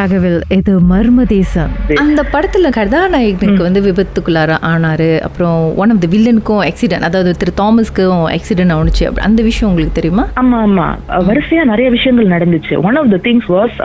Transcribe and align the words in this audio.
ராகவில் 0.00 0.40
இது 0.48 0.80
மர்ம 0.80 1.26
தேசம். 1.26 1.68
அந்த 1.94 2.24
படத்துல 2.32 2.68
கதாநாயகனுக்கு 2.76 3.62
வந்து 3.62 3.80
விபத்துக்குள்ளார 3.80 4.56
ஆனாரு. 4.62 5.18
அப்புறம் 5.20 5.76
ஒன் 5.76 5.90
ஆஃப் 5.90 6.00
த 6.00 6.06
வில்லனுக்கும் 6.06 6.68
ஆக்சிடென்ட் 6.68 7.02
அதாவது 7.02 7.36
திரு 7.36 7.52
தாமஸ்க்கும் 7.60 8.36
ஆக்சிடென்ட் 8.36 8.74
ஆனுச்சு 8.74 9.00
அப்படி- 9.00 9.18
அந்த 9.18 9.42
விஷயம் 9.42 9.74
உங்களுக்கு 9.74 10.00
தெரியுமா? 10.00 10.28
ஆமா 10.36 10.68
ஆமா. 10.68 10.96
வரிசையா 11.08 11.64
நிறைய 11.64 11.90
விஷயங்கள் 11.90 12.38
நடந்துச்சு. 12.38 12.82
One 12.82 12.96
of 12.96 13.10
the 13.10 13.16
things 13.16 13.48
was 13.48 13.82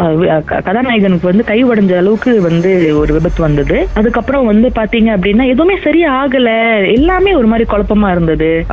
கதாநாயகனுக்கு 0.48 1.24
வந்து 1.24 1.44
கை 1.44 1.66
உடைஞ்ச 1.66 1.98
அளவுக்கு 1.98 2.42
வந்து 2.42 2.98
ஒரு 2.98 3.14
விபத்து 3.14 3.42
வந்தது. 3.42 3.88
அதுக்கப்புறம் 3.94 4.46
வந்து 4.46 4.68
பாத்தீங்க 4.68 5.10
அப்படின்னா 5.18 5.46
எதுவுமே 5.46 5.78
சரியா 5.84 6.28
ஆகல 6.28 6.78
எல்லாமே 6.94 7.34
ஒரு 7.34 7.48
மாதிரி 7.48 7.70
குழப்பமா 7.70 8.12
இருந்தது. 8.12 8.66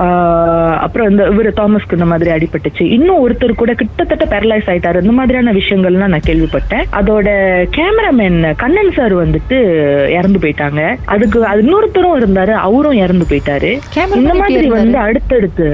அப்புறம் 0.79 1.11
இந்த 1.11 1.25
இவரு 1.25 1.59
தாமஸ்க்கு 1.59 1.93
இந்த 1.93 2.05
மாதிரி 2.05 2.31
அடிபட்டுச்சு. 2.31 2.83
இன்னும் 2.83 3.29
ஒருத்தர் 3.29 3.53
கூட 3.53 3.75
கிட்டத்தட்ட 3.75 4.25
பேரலைஸ் 4.25 4.67
ஆயிட்டாரு. 4.67 5.01
இந்த 5.01 5.13
மாதிரியான 5.13 5.53
விஷயங்கள்லாம் 5.53 6.07
நான் 6.07 6.21
கேள்விப்பட்டேன். 6.27 6.85
அதோட 6.93 7.32
கேமராமேன் 7.71 8.39
கண்ணன் 8.57 8.93
சார் 8.93 9.15
வந்துட்டு 9.17 9.59
இறந்து 10.13 10.39
போயிட்டாங்க 10.39 10.81
அதுக்கு 11.07 11.39
அது 11.45 11.63
இன்னொருத்தரும் 11.63 12.19
இருந்தாரு 12.19 12.55
அவரும் 12.63 12.99
இறந்து 12.99 13.27
போயிட்டாரு 13.31 13.71
இந்த 14.17 14.35
மாதிரி? 14.35 14.69
வந்து 14.73 14.99
அடுத்தடுத்து 14.99 15.67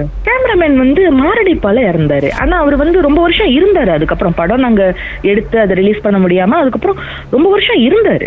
கேமராமேன் 0.49 0.77
வந்து 0.77 1.03
மாரடைப்பால 1.21 1.79
இறந்தாரு. 1.91 2.31
ஆனா 2.41 2.59
அவர் 2.59 2.77
வந்து 2.77 3.03
ரொம்ப 3.03 3.21
வருஷம் 3.21 3.51
இருந்தாரு. 3.51 3.89
அதுக்கப்புறம் 3.89 4.35
படம் 4.37 4.61
நாங்க 4.61 4.95
எடுத்து 5.23 5.61
அதை 5.61 5.77
ரிலீஸ் 5.77 6.01
பண்ண 6.01 6.27
முடியாம 6.27 6.57
அதுக்கப்புறம் 6.63 6.97
ரொம்ப 7.31 7.51
வருஷம் 7.51 7.81
இருந்தாரு. 7.81 8.27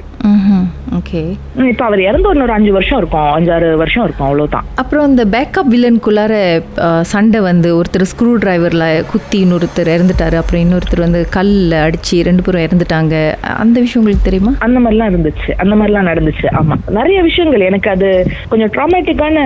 இப்ப 1.69 1.85
அவர் 1.85 2.01
இறந்து 2.01 2.27
ஒரு 2.27 2.51
அஞ்சு 2.51 2.71
வருஷம் 2.71 2.97
இருக்கும். 2.97 3.29
அஞ்சாறு 3.37 3.73
வருஷம் 3.73 4.03
இருக்கும். 4.03 4.25
அவ்வளவுதான். 4.25 4.65
அப்புறம் 4.75 5.07
இந்த 5.09 5.25
பேக்கப் 5.25 5.71
வில்லனுக்குள்ளார 5.71 6.63
சண்டை 7.01 7.39
வந்து 7.39 7.69
ஒருத்தர் 7.75 8.05
ஸ்க்ரூ 8.11 8.31
டிரைவர்ல 8.43 8.85
குத்தி 9.11 9.39
இன்னொருத்தர் 9.43 9.91
இறந்துட்டாரு. 9.95 10.35
அப்புறம் 10.35 10.63
இன்னொருத்தர் 10.63 11.05
வந்து 11.05 11.27
கல்ல 11.29 11.87
அடிச்சு 11.87 12.17
ரெண்டு 12.23 12.43
பேரும் 12.43 12.67
இறந்துட்டாங்க. 12.67 13.15
அந்த 13.63 13.79
விஷயம் 13.79 13.99
உங்களுக்கு 13.99 14.29
தெரியுமா? 14.29 14.51
அந்த 14.59 14.79
மாதிரிலாம் 14.79 15.11
இருந்துச்சு. 15.11 15.51
அந்த 15.57 15.75
மாதிரிலாம் 15.75 16.07
நடந்துச்சு. 16.11 16.47
ஆமா. 16.61 16.75
நிறைய 16.89 17.21
விஷயங்கள். 17.21 17.59
எனக்கு 17.59 17.89
அது 17.89 18.09
கொஞ்சம் 18.49 18.71
ட்ராமேட்டிக்கான 18.75 19.37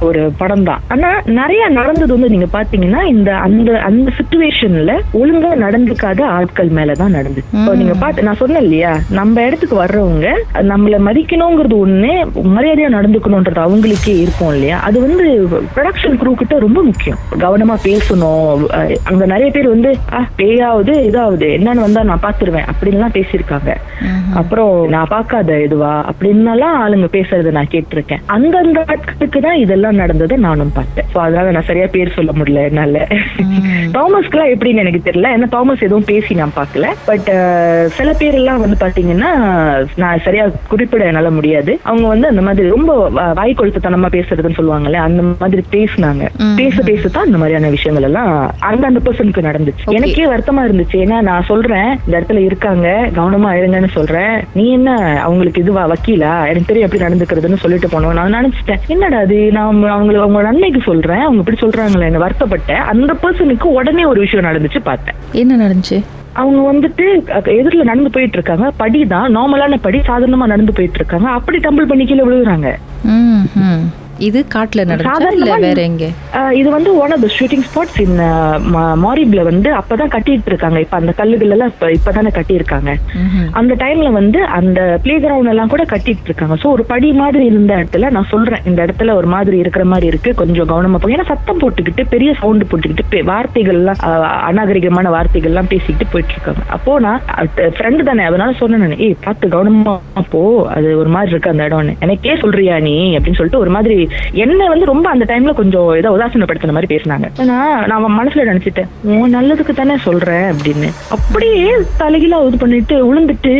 ஒரு 0.00 0.32
படம் 0.38 0.62
தான் 0.62 0.80
ஆனா 0.88 1.08
நிறைய 1.24 1.68
நடந்தது 1.94 2.14
வந்து 2.14 2.30
நீங்க 2.30 2.48
பாத்தீங்கன்னா 2.52 3.04
இந்த 3.06 3.34
அந்த 3.38 3.70
அந்த 3.80 4.10
சுச்சுவேஷன்ல 4.16 4.92
ஒழுங்கா 5.14 5.50
நடந்துக்காத 5.56 6.20
ஆட்கள் 6.28 6.68
மேலதான் 6.68 7.14
நடந்துச்சு 7.14 7.52
இப்போ 7.52 7.74
நீங்க 7.74 7.94
பாத்து 7.94 8.22
நான் 8.22 8.36
சொன்னேன் 8.36 8.62
இல்லையா? 8.62 8.92
நம்ம 9.10 9.42
இடத்துக்கு 9.42 9.76
வர்றவங்க 9.76 10.28
நம்மள 10.64 10.98
மதிக்கணுங்கிறது 11.00 11.76
ஒண்ணு 11.78 12.10
மரியாதையா 12.54 12.88
நடந்துக்கணும்ன்றது 12.90 13.60
அவங்களுக்கே 13.64 14.14
இருக்கும் 14.18 14.52
இல்லையா? 14.52 14.78
அது 14.80 15.00
வந்து 15.00 15.26
ப்ரொடக்ஷன் 15.74 16.16
குரூ 16.16 16.34
கிட்ட 16.34 16.58
ரொம்ப 16.58 16.82
முக்கியம். 16.82 17.18
கவனமா 17.38 17.76
பேசணும். 17.84 18.64
அங்க 19.04 19.26
நிறைய 19.26 19.50
பேர் 19.50 19.68
வந்து 19.68 19.90
"ஆ, 20.12 20.20
பேயாவது 20.36 20.92
இதாவது 21.04 21.46
என்னன்னு 21.56 21.86
வந்தா 21.86 22.02
நான் 22.02 22.22
பாத்துருவேன். 22.22 22.68
அப்படின்லாம் 22.70 23.14
பேசியிருக்காங்க. 23.14 23.70
அப்புறம் 24.34 24.88
நான் 24.88 25.06
பார்க்காத 25.08 25.60
இதுவா? 25.60 25.94
அப்படின்னலாம் 26.10 26.78
ஆளுங்க 26.78 27.08
பேசுறத 27.12 27.50
நான் 27.50 27.72
கேட்டிருக்கேன். 27.72 28.22
அந்தந்த 28.26 28.84
ஆட்களுக்கு 28.88 29.40
தான் 29.40 29.56
இதெல்லாம் 29.56 29.94
நடந்ததை 29.94 30.36
நானும் 30.38 30.72
பார்த்தேன். 30.72 31.06
அதனால 31.24 31.50
நான் 31.50 31.62
சரியா 31.62 31.83
பேர் 31.86 32.12
சொல்ல 32.12 32.32
முடியல 32.32 32.64
என்னால. 32.64 33.06
தாமஸ்க்குலாம் 33.92 34.54
எப்படின்னு 34.54 34.76
எனக்கு 34.76 35.10
தெரியல. 35.10 35.24
ஏன்னா 35.36 35.48
தாமஸ் 35.48 35.78
எதுவும் 35.78 36.04
பேசி 36.04 36.34
நான் 36.34 36.52
பார்க்கல. 36.56 36.86
பட் 37.06 37.32
சில 37.86 38.12
பேர் 38.18 38.34
எல்லாம் 38.34 38.60
வந்து 38.60 38.86
பாத்தீங்கன்னா 38.86 39.26
நான் 39.96 40.20
சரியா 40.24 40.46
குறிப்பிட 40.68 41.04
என்னால 41.04 41.30
முடியாது. 41.30 41.80
அவங்க 41.82 42.08
வந்து 42.08 42.28
அந்த 42.28 42.40
மாதிரி 42.40 42.68
ரொம்ப 42.68 43.10
வாய் 43.34 43.54
கொழுத்துத்தனமா 43.58 44.06
பேசுறதுன்னு 44.10 44.54
சொல்லுவாங்கல்ல 44.56 44.92
அந்த 44.92 45.22
மாதிரி 45.38 45.62
பேசினாங்க. 45.70 46.28
பேச 46.56 46.82
பேசத்தான் 46.82 47.24
இந்த 47.24 47.38
மாதிரியான 47.38 47.68
விஷயங்கள் 47.68 48.10
எல்லாம் 48.10 48.54
அந்தந்த 48.58 49.10
பர்சனுக்கு 49.10 49.42
நடந்துச்சு. 49.44 49.84
எனக்கே 49.86 50.26
வருத்தமா 50.26 50.72
இருந்துச்சு. 50.72 50.92
ஏன்னா 50.92 51.20
நான் 51.20 51.42
சொல்றேன் 51.42 51.98
இந்த 52.06 52.20
இடத்துல 52.20 52.38
இருக்காங்க 52.38 53.08
கவனமா 53.14 53.52
இருங்கன்னு 53.56 53.88
சொல்றேன். 53.88 54.40
நீ 54.54 54.72
என்ன 54.72 55.20
அவங்களுக்கு 55.22 55.60
இதுவா 55.60 55.88
வக்கீலா? 55.88 56.48
எனக்கு 56.48 56.62
தெரியும் 56.66 56.90
எப்படி 56.90 57.14
நடந்துக்கிறதுன்னு 57.14 57.56
சொல்லிட்டு 57.56 57.88
போனோம். 57.88 58.12
நான் 58.12 58.34
நினைச்சிட்டேன் 58.34 58.78
என்னடா 58.86 59.18
அது 59.18 59.50
நான் 59.52 59.64
அவங்க- 59.64 59.90
அவங்களுக்கு 59.90 60.22
அவங்க 60.22 60.42
நன்மைக்கு 60.42 60.80
சொல்றேன். 60.84 61.18
அவங்க 61.18 61.36
இப்படி 61.36 61.56
சொல்றாங்களே 61.74 62.08
என்ன 62.10 62.20
வருத்தப்பட்டேன். 62.24 62.82
அந்த 62.92 63.12
பர்சனுக்கு 63.22 63.68
உடனே 63.78 64.02
ஒரு 64.10 64.20
விஷயம் 64.24 64.46
நடந்துச்சு 64.48 64.80
பார்த்தேன். 64.90 65.18
என்ன 65.42 65.56
நடந்துச்சு? 65.64 65.98
அவங்க 66.40 66.60
வந்துட்டு 66.70 67.04
எதிரில 67.58 67.84
நடந்து 67.90 68.12
போயிட்டு 68.14 68.36
இருக்காங்க 68.38 68.68
படி 68.80 69.00
தான் 69.12 69.28
நார்மலான 69.36 69.76
படி 69.86 69.98
சாதாரணமா 70.08 70.46
நடந்து 70.52 70.72
போயிட்டு 70.78 70.98
இருக்காங்க 71.00 71.28
அப்படி 71.38 71.58
டம்பிள் 71.66 71.90
பண்ணி 71.90 72.04
கீழே 72.06 72.24
விழுகுறாங்க. 72.28 72.70
இது 74.28 74.40
காட்டுல 74.54 74.82
நடந்துச்சா? 74.88 75.30
இல்ல 75.36 75.56
வேற 75.64 75.80
எங்க? 75.82 76.04
இது 76.60 76.68
வந்து 76.70 76.90
one 77.02 77.12
of 77.14 77.22
the 77.24 77.28
shooting 77.36 77.64
spots 77.68 77.98
in 78.04 78.16
மாரிப்ல 79.04 79.42
வந்து 79.48 79.68
அப்பதான் 79.80 80.12
கட்டிட்டு 80.14 80.50
இருக்காங்க 80.52 80.78
இப்ப 80.84 80.96
அந்த 81.00 81.12
கல்லுகள் 81.20 81.52
எல்லாம் 81.54 81.72
இப்ப 81.72 81.90
இப்பதானே 81.96 82.30
கட்டியிருக்காங்க. 82.38 82.90
அந்த 83.60 83.72
டைம்ல 83.82 84.10
வந்து 84.18 84.38
அந்த 84.58 84.80
பிளே 85.04 85.16
கிரவுண்ட் 85.24 85.52
எல்லாம் 85.54 85.72
கூட 85.74 85.84
கட்டிட்டு 85.92 86.28
இருக்காங்க 86.30 86.56
சோ 86.62 86.68
ஒரு 86.76 86.84
படி 86.92 87.10
மாதிரி 87.22 87.44
இருந்த 87.52 87.72
இடத்துல 87.80 88.10
நான் 88.16 88.30
சொல்றேன். 88.34 88.64
இந்த 88.70 88.80
இடத்துல 88.86 89.14
ஒரு 89.20 89.30
மாதிரி 89.34 89.56
இருக்கிற 89.64 89.86
மாதிரி 89.92 90.08
இருக்கு. 90.12 90.32
கொஞ்சம் 90.42 90.70
கவனமா 90.72 90.98
போங்க. 91.00 91.16
ஏன்னா 91.16 91.30
சத்தம் 91.32 91.60
போட்டுக்கிட்டு 91.62 92.04
பெரிய 92.14 92.30
சவுண்ட் 92.42 92.68
போட்டுக்கிட்டு 92.72 93.22
வார்த்தைகள் 93.32 93.80
எல்லாம் 93.80 94.00
அநாகரிகமான 94.50 95.10
வார்த்தைகள் 95.16 95.52
எல்லாம் 95.52 95.70
பேசிக்கிட்டு 95.72 96.12
போயிட்டு 96.12 96.34
இருக்காங்க 96.36 96.64
அப்போ 96.76 96.92
நான் 97.06 97.20
ஃப்ரெண்டு 97.76 98.08
தானே. 98.10 98.24
அதனால 98.30 98.52
சொன்னேன் 98.62 98.72
ஏய் 99.06 99.16
பார்த்து 99.26 99.54
கவனமா 99.56 99.94
போ. 100.34 100.42
அது 100.76 100.88
ஒரு 101.02 101.10
மாதிரி 101.16 101.32
இருக்கு 101.34 101.52
அந்த 101.54 101.64
இடம்னு. 101.68 101.94
எனக்கே 102.06 102.36
சொல்றியா 102.44 102.76
நீ? 102.88 102.96
அப்படின்னு 103.16 103.38
சொல்லிட்டு 103.40 103.62
ஒரு 103.64 103.72
மாதிரி 103.76 103.94
என்ன 104.44 104.68
வந்து 104.72 104.86
ரொம்ப 104.92 105.06
அந்த 105.14 105.24
டைம்ல 105.30 105.52
கொஞ்சம் 105.60 105.90
ஏதோ 105.96 106.10
உதாசீனப்படுத்தின 106.16 106.74
மாதிரி 106.76 106.90
பேசினாங்க. 106.94 107.28
நான் 107.50 107.94
அவன் 107.98 108.16
மனசுல 108.18 108.44
நினைச்சிட்டேன். 108.50 108.90
உன் 109.02 109.34
நல்லதுக்கு 109.36 109.74
தானே 109.80 109.96
சொல்றேன் 110.06 110.46
அப்படின்னு. 110.52 110.90
அப்படியே 111.16 111.70
தலைகீழா 111.98 112.40
இது 112.48 112.58
பண்ணிட்டு 112.64 112.96
உளுந்துட்டு 113.08 113.54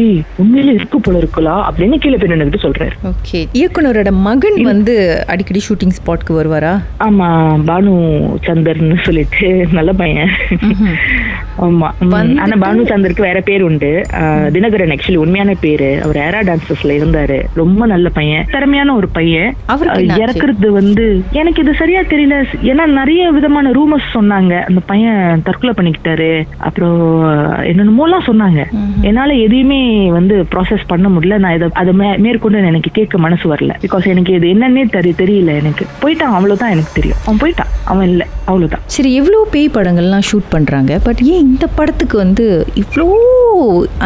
ஏய் 0.00 0.22
உண்மையில 0.42 0.74
இருக்கு 0.78 1.00
போல 1.00 1.18
இருக்கலாம் 1.18 1.62
அப்படின்னு 1.68 1.98
கீழே 2.04 2.16
போய் 2.16 2.32
நின்னுக்கிட்டு 2.32 2.62
சொல்றாரு. 2.66 2.96
ஓகே. 3.12 3.40
இயக்குனரோட 3.60 4.10
மகன் 4.28 4.58
வந்து 4.62 4.96
அடிக்கடி 5.26 5.62
ஷூட்டிங் 5.68 5.96
ஸ்பாட்க்கு 5.98 6.36
வருவாரா? 6.38 6.74
ஆமா 7.00 7.28
பானு 7.70 7.92
சந்தர்னு 8.48 8.96
சொல்லிட்டு 9.02 9.48
நல்ல 9.72 9.92
பையன். 9.92 10.30
ஆமா. 11.66 11.88
ஆனா 12.42 12.54
பானு 12.64 12.82
சந்தருக்கு 12.92 13.26
வேற 13.28 13.40
பேர் 13.40 13.62
உண்டு. 13.62 13.92
தினகரன் 14.54 14.94
ஆக்சுவலி 14.94 15.18
உண்மையான 15.24 15.54
பேரு. 15.60 15.90
அவர் 16.04 16.18
ஏரா 16.26 16.40
டான்சர்ஸ்ல 16.48 16.94
இருந்தாரு. 17.00 17.38
ரொம்ப 17.54 17.86
நல்ல 17.86 18.08
பையன். 18.18 18.46
திறமையான 18.50 18.94
ஒரு 18.94 19.08
பையன். 19.08 19.50
என்னாச்சு? 19.52 19.81
இறக்குறது 19.90 20.68
வந்து 20.68 21.22
எனக்கு 21.32 21.62
இது 21.62 21.74
சரியா 21.74 22.00
தெரியல. 22.00 22.44
ஏன்னா 22.62 22.86
நிறைய 22.86 23.30
விதமான 23.30 23.70
ரூமர்ஸ் 23.70 24.14
சொன்னாங்க. 24.14 24.62
அந்த 24.62 24.80
பையன் 24.86 25.42
தற்கொலை 25.44 25.74
பண்ணிக்கிட்டாரு. 25.74 26.42
அப்புறம் 26.58 27.24
என்னென்னமோலாம் 27.62 28.26
சொன்னாங்க. 28.26 28.64
என்னால 29.00 29.32
எதையுமே 29.32 30.10
வந்து 30.10 30.46
ப்ராசஸ் 30.54 30.84
பண்ண 30.86 31.08
முடியல. 31.08 31.38
நான் 31.38 31.54
இதை 31.54 31.68
அதை 31.72 31.92
மேற்கொண்டு 32.18 32.66
எனக்கு 32.66 32.90
கேட்க 32.92 33.18
மனசு 33.18 33.54
வரல. 33.54 33.74
பிகாஸ் 33.80 34.06
எனக்கு 34.06 34.32
இது 34.32 34.46
என்னன்னே 34.46 34.90
தெரி 34.90 35.14
தெரியல 35.18 35.58
எனக்கு. 35.58 35.86
போயிட்டான். 36.02 36.36
அவ்வளவுதான் 36.38 36.70
எனக்கு 36.70 36.90
தெரியும். 36.94 37.16
அவன் 37.26 37.40
போயிட்டான். 37.42 37.70
அவன் 37.84 38.08
இல்ல. 38.08 38.26
அவ்வளவுதான். 38.44 38.80
சரி 38.86 39.14
எவ்வளோ 39.14 39.46
பேய் 39.50 39.70
படங்கள்லாம் 39.74 40.28
ஷூட் 40.32 40.48
பண்றாங்க? 40.48 40.98
பட் 41.02 41.20
ஏன் 41.22 41.40
இந்த 41.40 41.66
படத்துக்கு 41.66 42.16
வந்து 42.16 42.66
இவ்வளோ 42.74 43.06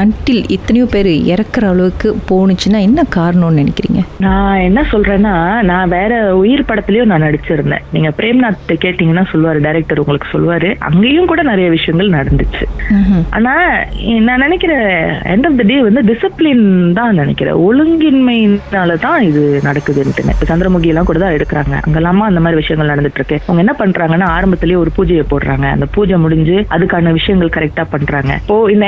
அன்டில் 0.00 0.42
எத்தனையோ 0.56 0.86
பேர் 0.94 1.10
இறக்குற 1.32 1.64
அளவுக்கு 1.72 2.08
போணுச்சுன்னா 2.30 2.78
என்ன 2.88 3.00
காரணம்னு 3.16 3.60
நினைக்கிறீங்க? 3.62 4.00
நான் 4.24 4.62
என்ன 4.68 4.80
சொல்றேன்னா 4.92 5.34
நான் 5.70 5.92
வேற 5.94 6.12
உயிர் 6.42 6.66
படத்துலயும் 6.68 7.10
நான் 7.12 7.24
நடிச்சிருந்தேன். 7.26 7.84
நீங்க 7.94 8.10
பிரேம்நாத் 8.18 8.72
கேட்டீங்கன்னா 8.84 9.24
சொல்லுவாரு 9.32 9.60
டைரக்டர் 9.66 10.02
உங்களுக்கு 10.02 10.32
சொல்லுவாரு. 10.34 10.70
அங்கேயும் 10.88 11.30
கூட 11.32 11.42
நிறைய 11.50 11.68
விஷயங்கள் 11.76 12.16
நடந்துச்சு. 12.18 12.66
ஆனா 13.36 13.54
நான் 14.28 14.44
நினைக்கிறேன் 14.46 14.88
எண்ட் 15.34 15.48
ஆஃப் 15.50 15.58
த 15.60 15.66
டே 15.70 15.78
வந்து 15.88 16.02
டிசிப்ளின் 16.10 16.64
தான் 16.98 17.20
நினைக்கிறேன். 17.22 17.60
ஒழுங்கின்மையினால 17.68 18.98
தான் 19.06 19.20
இது 19.28 19.44
நடக்குதுன்ட்டு 19.68 20.26
இப்ப 20.34 20.48
சந்திரமுகி 20.52 20.92
எல்லாம் 20.94 21.08
கூட 21.10 21.20
தான் 21.24 21.36
எடுக்கிறாங்க. 21.38 21.74
அங்கெல்லாமா 21.86 22.26
அந்த 22.30 22.42
மாதிரி 22.46 22.60
விஷயங்கள் 22.62 22.92
நடந்துட்டு 22.92 23.20
இருக்கு. 23.22 23.40
அவங்க 23.46 23.64
என்ன 23.66 23.76
பண்றாங்கன்னா 23.82 24.28
ஆரம்பத்திலேயே 24.36 24.80
ஒரு 24.84 24.92
பூஜையை 24.98 25.26
போடுறாங்க. 25.32 25.66
அந்த 25.76 25.88
பூஜை 25.96 26.18
முடிஞ்சு 26.26 26.58
அதுக்கான 26.76 27.12
விஷயங்கள் 27.18 27.54
கரெக்டா 27.58 27.86
பண்றாங்க. 27.96 28.32
இப்போ 28.42 28.58
இந்த 28.76 28.84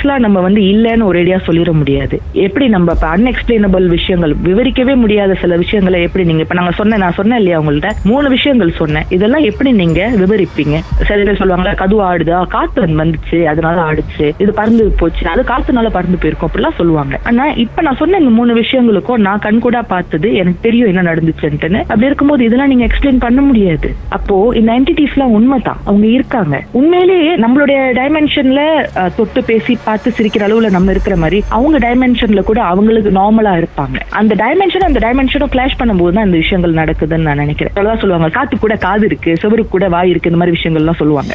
என்டிட்டிஸ்லாம் 0.00 0.24
நம்ம 0.26 0.40
வந்து 0.40 0.60
இல்லைன்னு 0.60 1.04
ஒரேடியா 1.10 1.38
சொல்லிட 1.46 1.72
முடியாது. 1.72 2.16
எப்படி 2.32 2.66
நம்ம 2.68 2.92
இப்ப 2.96 3.08
அன்எக்ஸ்பிளைனபிள் 3.16 3.86
விஷயங்கள் 3.86 4.34
விவரிக்கவே 4.44 4.94
முடியாத 4.96 5.34
சில 5.34 5.56
விஷயங்களை 5.56 5.98
எப்படி 6.02 6.24
நீங்க 6.24 6.42
இப்ப 6.42 6.54
நாங்க 6.54 6.70
சொன்னேன் 6.70 6.98
நான் 6.98 7.16
சொன்னேன் 7.18 7.38
இல்லையா 7.38 7.58
உங்கள்ட்ட? 7.60 7.90
மூணு 8.04 8.28
விஷயங்கள் 8.28 8.72
சொன்னேன். 8.80 9.06
இதெல்லாம் 9.08 9.44
எப்படி 9.50 9.70
நீங்க 9.72 10.00
விவரிப்பீங்க? 10.22 10.76
சில 11.08 11.18
பேர் 11.24 11.40
சொல்லுவாங்களா 11.42 11.72
கது 11.82 11.96
ஆடுதா. 12.10 12.38
காத்து 12.56 12.86
வந்துச்சு 12.86 13.38
அதனால 13.44 13.76
ஆடுச்சு. 13.90 14.26
இது 14.38 14.52
பறந்து 14.52 14.86
போச்சு. 14.98 15.28
அது 15.34 15.44
காத்துனால 15.52 15.90
பறந்து 15.96 16.18
போயிருக்கும். 16.22 16.50
அப்படிலாம் 16.50 16.78
சொல்லுவாங்க. 16.80 17.20
ஆனா 17.24 17.46
இப்ப 17.64 17.82
நான் 17.82 18.00
சொன்ன 18.02 18.18
இந்த 18.18 18.30
மூணு 18.30 18.54
விஷயங்களுக்கும் 18.54 19.24
நான் 19.28 19.44
கண்கூடா 19.44 19.82
பார்த்தது 19.94 20.28
எனக்கு 20.34 20.58
தெரியும் 20.60 20.90
என்ன 20.92 21.02
நடந்துச்சுன்ட்டுன்னு. 21.12 21.80
அப்படி 21.80 22.10
இருக்கும்போது 22.10 22.44
இதெல்லாம் 22.44 22.68
நீங்க 22.68 22.86
எக்ஸ்பிளைன் 22.86 23.24
பண்ண 23.26 23.40
முடியாது. 23.40 23.94
அப்போ 24.08 24.36
இந்த 24.54 24.70
என்டிட்டிஸ் 24.78 25.14
எல்லாம் 25.16 25.34
உண்மைதான். 25.38 25.80
அவங்க 25.84 26.06
இருக்காங்க. 26.06 26.56
உண்மையிலேயே 26.72 27.32
நம்மளுடைய 27.36 27.78
டைமென்ஷன்ல 28.00 28.60
தொட்டு 29.16 29.44
பேசி 29.44 29.78
பார்த்து 29.90 30.14
சிரிக்கிற 30.16 30.44
அளவுல 30.48 30.70
நம்ம 30.78 30.90
இருக்கிற 30.96 31.16
மாதிரி 31.24 31.38
அவங்க 31.58 31.76
டைமென்ஷன்ல 31.86 32.42
கூட 32.50 32.60
அவங்களுக்கு 32.72 33.10
நார்மலா 33.20 33.54
இருப்பாங்க. 33.60 33.98
அந்த 34.20 34.34
டைமென்ஷன் 34.44 34.88
அந்த 34.88 35.00
டைமென்ஷனும் 35.06 35.54
கிளாஷ் 35.54 35.80
பண்ணும்போது 35.80 36.16
தான் 36.16 36.28
இந்த 36.28 36.38
விஷயங்கள் 36.42 36.78
நடக்குதுன்னு 36.82 37.28
நான் 37.28 37.42
நினைக்கிறேன். 37.44 37.98
சொல்லுவாங்க. 38.02 38.28
காத்து 38.36 38.58
கூட 38.58 38.74
காது 38.86 39.06
இருக்கு 39.10 39.32
சுவருக்கு 39.42 39.74
கூட 39.74 39.88
வாய் 39.94 40.10
இருக்கு 40.12 40.30
இந்த 40.30 40.40
மாதிரி 40.42 40.56
விஷயங்கள்லாம் 40.58 41.00
சொல்லுவாங்க. 41.02 41.34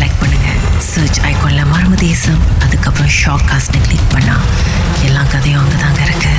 செலக்ட் 0.00 0.20
பண்ணுங்க. 0.20 0.50
சர்ச் 0.90 1.18
ஐக்கான்ல 1.30 1.62
மர்ம 1.72 1.94
தேசம் 2.02 2.38
அதுக்கப்புறம் 2.64 3.10
ஷாக் 3.18 3.44
காஸ்ட்னு 3.50 3.80
கிளிக் 3.86 4.08
பண்ணா 4.12 4.36
எல்லா 5.06 5.22
கதையும் 5.32 5.60
அங்கே 5.62 5.78
தாங்க 5.82 6.00
இருக்கு. 6.08 6.32